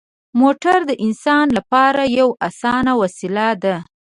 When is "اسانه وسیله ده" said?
2.47-3.75